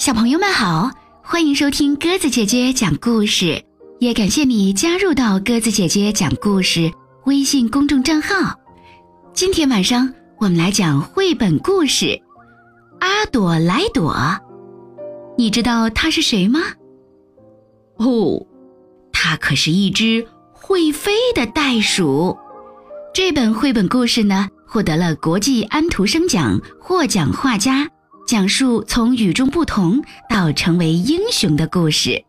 [0.00, 0.90] 小朋友们好，
[1.22, 3.62] 欢迎收听鸽子姐姐讲故事，
[3.98, 6.90] 也感谢你加入到鸽子姐姐讲故事
[7.26, 8.58] 微信公众账号。
[9.34, 12.06] 今天晚上我们来讲绘本故事
[13.00, 14.14] 《阿朵莱朵》，
[15.36, 16.60] 你知道它是谁吗？
[17.96, 18.46] 哦，
[19.12, 22.34] 它可是一只会飞的袋鼠。
[23.12, 27.86] 这本绘本故事呢，获得了国际安徒生奖获奖画家。
[28.30, 32.22] 讲述从与众不同到成为英雄的故事，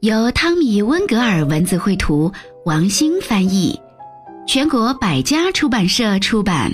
[0.00, 2.30] 由汤米·温格尔文字绘图，
[2.66, 3.80] 王兴翻译，
[4.46, 6.70] 全国百家出版社出版。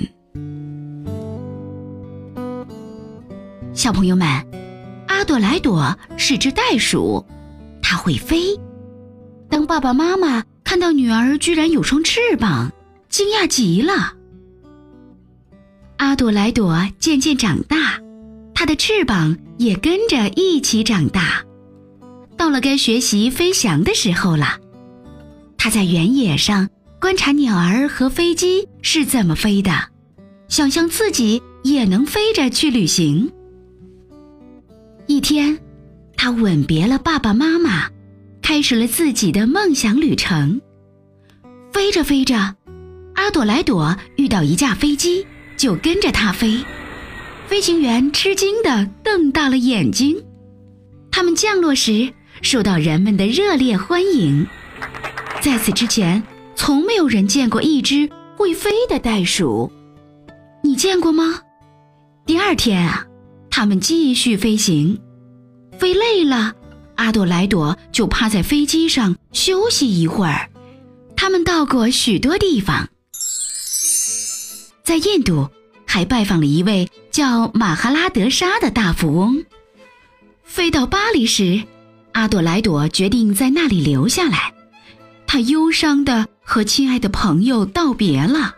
[3.73, 4.27] 小朋友们，
[5.07, 7.25] 阿朵莱朵是只袋鼠，
[7.81, 8.59] 它会飞。
[9.49, 12.73] 当爸爸妈妈看到女儿居然有双翅膀，
[13.07, 14.15] 惊讶极了。
[15.95, 17.97] 阿朵莱朵渐渐长大。
[18.59, 21.45] 它的翅膀也跟着一起长大，
[22.35, 24.57] 到了该学习飞翔的时候了。
[25.59, 26.67] 它在原野上
[26.99, 29.89] 观察鸟儿和飞机是怎么飞的，
[30.47, 33.31] 想象自己也能飞着去旅行。
[35.05, 35.59] 一天，
[36.15, 37.91] 它吻别了爸爸妈妈，
[38.41, 40.59] 开始了自己的梦想旅程。
[41.71, 42.55] 飞着飞着，
[43.13, 46.65] 阿朵莱朵遇到一架飞机，就跟着它飞。
[47.47, 50.21] 飞行员吃惊地瞪大了眼睛，
[51.09, 54.45] 他们降落时受到人们的热烈欢迎。
[55.41, 56.21] 在此之前，
[56.57, 59.71] 从没有人见过一只会飞的袋鼠。
[60.61, 61.41] 你见过吗？
[62.25, 63.07] 第二天啊，
[63.49, 64.99] 他们继续飞行，
[65.79, 66.53] 飞累了，
[66.95, 70.49] 阿朵莱朵就趴在飞机上休息一会儿。
[71.15, 72.89] 他们到过许多地方，
[74.83, 75.49] 在印度。
[75.89, 76.87] 还拜访了一位
[77.17, 79.43] 叫马哈拉德沙的大富翁。
[80.43, 81.63] 飞到巴黎时，
[82.11, 84.53] 阿朵莱朵决定在那里留下来。
[85.25, 88.55] 他忧伤地和亲爱的朋友道别了。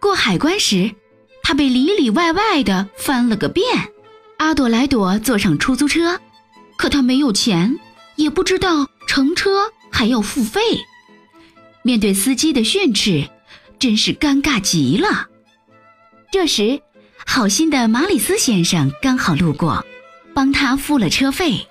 [0.00, 0.94] 过海关时，
[1.42, 3.66] 他被里里外外的翻了个遍。
[4.38, 6.18] 阿朵莱朵坐上出租车，
[6.78, 7.78] 可他没有钱，
[8.16, 10.62] 也不知道乘车还要付费。
[11.82, 13.28] 面对司机的训斥，
[13.78, 15.28] 真是尴尬极了。
[16.32, 16.80] 这时，
[17.26, 19.84] 好心的马里斯先生刚好路过，
[20.34, 21.66] 帮他付了车费。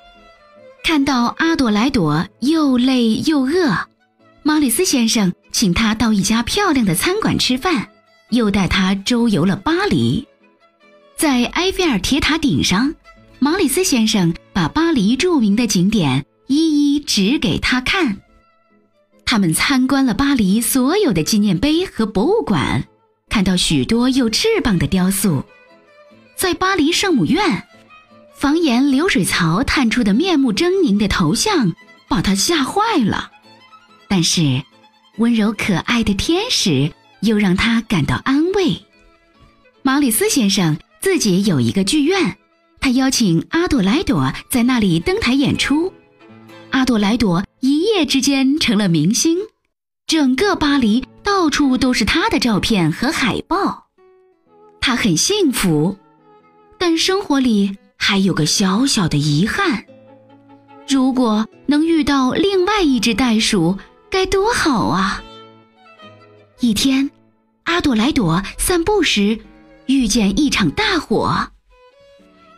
[0.84, 3.88] 看到阿朵莱朵又累又饿，
[4.42, 7.90] 马里斯先生请他到一家漂亮的餐馆吃饭，
[8.32, 10.28] 又带他周游了巴黎。
[11.16, 12.96] 在埃菲尔铁塔顶上，
[13.38, 18.18] 马里斯先生把巴黎著名的景点一一指给他看。
[19.24, 22.88] 他们参观了巴黎所有的纪念碑和博物馆。
[23.32, 25.46] 看到许多有翅膀的雕塑，
[26.36, 27.66] 在巴黎圣母院，
[28.36, 31.74] 房檐流水槽探出的面目狰狞的头像
[32.10, 33.32] 把他吓坏了。
[34.10, 34.62] 但是，
[35.18, 38.84] 温柔可爱的天使又让他感到安慰。
[39.82, 42.38] 马里斯先生自己有一个剧院，
[42.82, 45.94] 他邀请阿朵莱朵在那里登台演出。
[46.72, 49.38] 阿朵莱朵一夜之间成了明星，
[50.06, 51.06] 整个巴黎。
[51.24, 53.88] 到处都是他的照片和海报，
[54.80, 55.98] 他很幸福，
[56.78, 59.86] 但生活里还有个小小的遗憾。
[60.88, 63.78] 如果能遇到另外一只袋鼠，
[64.10, 65.24] 该多好啊！
[66.60, 67.10] 一天，
[67.64, 69.40] 阿朵莱朵散步时
[69.86, 71.50] 遇见一场大火，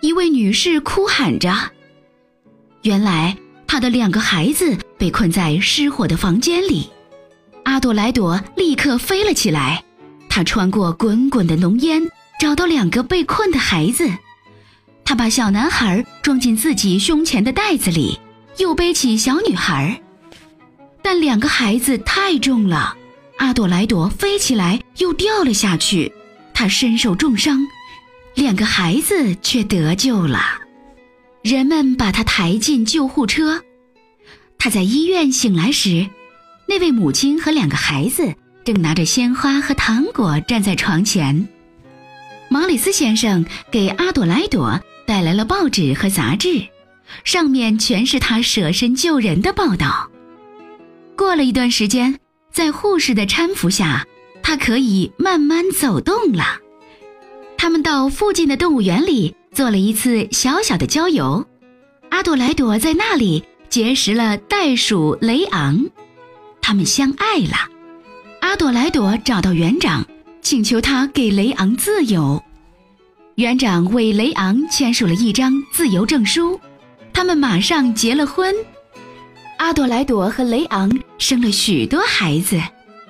[0.02, 1.54] 一位女士哭喊着。
[2.82, 3.38] 原来，
[3.68, 6.90] 她的两个孩子被困在失火的房间里。
[7.64, 9.84] 阿朵莱朵立刻飞了起来，
[10.30, 12.02] 她穿过滚滚的浓烟，
[12.40, 14.10] 找到两个被困的孩子。
[15.06, 18.20] 她把小男孩装进自己胸前的袋子里，
[18.58, 20.02] 又背起小女孩。
[21.02, 22.96] 但两个孩子太重了，
[23.38, 26.12] 阿朵莱朵飞起来又掉了下去，
[26.54, 27.60] 她身受重伤，
[28.36, 30.42] 两个孩子却得救了。
[31.42, 33.64] 人们把她抬进救护车。
[34.58, 36.08] 她在医院醒来时。
[36.66, 38.34] 那位母亲和两个孩子
[38.64, 41.48] 正拿着鲜花和糖果站在床前。
[42.50, 46.68] 马里斯先生给阿朵莱朵带来了报纸和杂志，
[47.24, 50.10] 上面全是他舍身救人的报道。
[51.16, 52.18] 过了一段时间，
[52.52, 54.06] 在护士的搀扶下，
[54.42, 56.60] 他可以慢慢走动了。
[57.58, 61.46] 他们到附近的动物园里做了一次小小的郊游，
[62.10, 65.86] 阿朵莱朵在那里结识了袋鼠雷昂。
[66.64, 67.70] 他们相爱了，
[68.40, 70.04] 阿朵莱朵找到园长，
[70.42, 72.42] 请求他给雷昂自由。
[73.36, 76.60] 园长为雷昂签署了一张自由证书，
[77.12, 78.56] 他们马上结了婚。
[79.58, 82.60] 阿朵莱朵和雷昂生了许多孩子，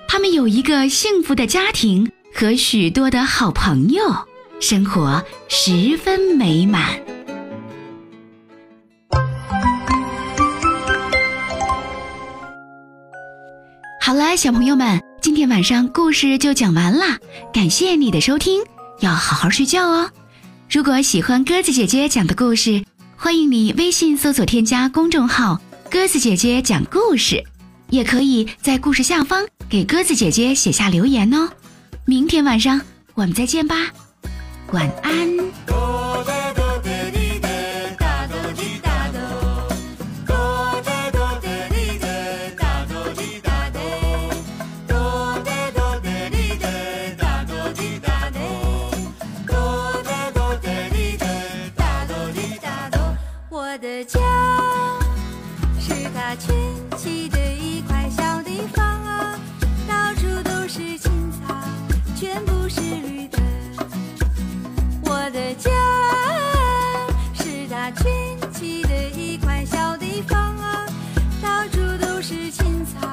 [0.07, 4.03] 他们有一个幸福的家庭和许多的好朋友，
[4.59, 6.99] 生活十分美满。
[14.13, 17.17] 好了，小朋友们，今天晚上故事就讲完啦，
[17.51, 18.61] 感谢你的收听。
[18.99, 20.07] 要好好睡觉哦。
[20.69, 22.85] 如果喜欢鸽子姐姐讲的故事，
[23.17, 27.43] 欢迎你微信搜索添加公众号“鸽子姐姐讲故事”，
[27.89, 31.49] 也可以在故事下方给鸽子姐姐写下留言哦。
[32.05, 32.79] 明天晚上
[33.15, 33.75] 我们再见吧，
[34.73, 36.02] 晚安。
[55.93, 56.55] 是他亲
[56.97, 58.83] 戚的一块小地方
[59.87, 61.53] 到处都是青草
[62.15, 63.37] 全部是绿的。
[65.03, 67.05] 我的家啊，
[67.35, 68.11] 是它群
[68.51, 70.87] 起的一块小地方啊，
[71.41, 73.07] 到处都是青草，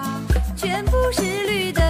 [0.56, 1.80] 全部是绿的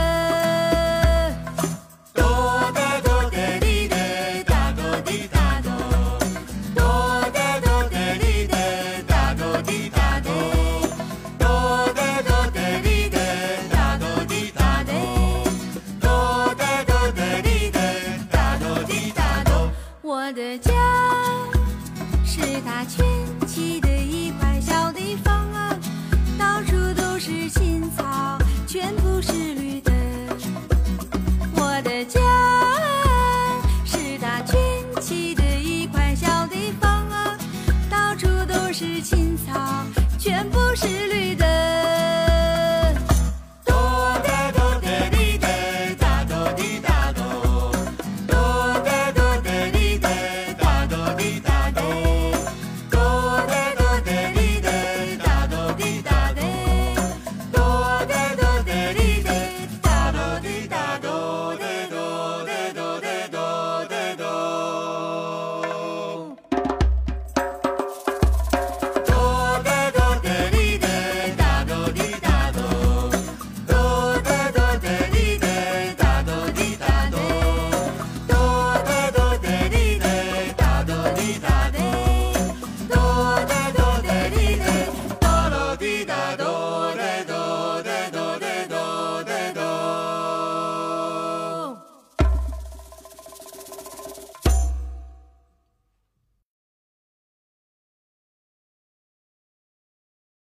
[22.91, 23.07] 群
[23.47, 25.79] 起的一块小地方啊，
[26.37, 29.93] 到处都是青草，全部是绿的。
[31.55, 32.21] 我的家，
[33.85, 34.59] 是它群
[35.01, 37.39] 起的一块小地方啊，
[37.89, 39.85] 到处都是青草，
[40.19, 41.40] 全部是绿的。